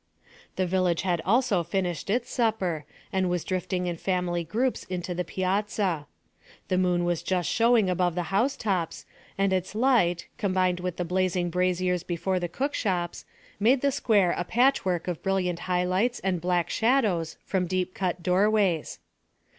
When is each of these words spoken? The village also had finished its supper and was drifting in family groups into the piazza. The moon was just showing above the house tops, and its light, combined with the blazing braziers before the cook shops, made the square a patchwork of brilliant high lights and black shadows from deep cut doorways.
The 0.55 0.65
village 0.65 1.05
also 1.25 1.57
had 1.61 1.67
finished 1.67 2.09
its 2.09 2.31
supper 2.31 2.85
and 3.13 3.29
was 3.29 3.43
drifting 3.43 3.85
in 3.85 3.97
family 3.97 4.43
groups 4.43 4.83
into 4.85 5.13
the 5.13 5.23
piazza. 5.23 6.07
The 6.69 6.79
moon 6.79 7.05
was 7.05 7.21
just 7.21 7.47
showing 7.47 7.87
above 7.87 8.15
the 8.15 8.23
house 8.33 8.57
tops, 8.57 9.05
and 9.37 9.53
its 9.53 9.75
light, 9.75 10.25
combined 10.39 10.79
with 10.79 10.97
the 10.97 11.05
blazing 11.05 11.51
braziers 11.51 12.01
before 12.01 12.39
the 12.39 12.49
cook 12.49 12.73
shops, 12.73 13.25
made 13.59 13.81
the 13.81 13.91
square 13.91 14.31
a 14.35 14.43
patchwork 14.43 15.07
of 15.07 15.21
brilliant 15.21 15.59
high 15.69 15.83
lights 15.83 16.19
and 16.21 16.41
black 16.41 16.71
shadows 16.71 17.37
from 17.45 17.67
deep 17.67 17.93
cut 17.93 18.23
doorways. 18.23 18.97